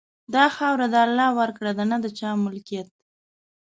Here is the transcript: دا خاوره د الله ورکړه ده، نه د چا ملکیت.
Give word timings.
دا 0.35 0.45
خاوره 0.55 0.87
د 0.91 0.95
الله 1.05 1.29
ورکړه 1.39 1.71
ده، 1.77 1.83
نه 1.91 1.97
د 2.03 2.05
چا 2.19 2.29
ملکیت. 2.45 2.87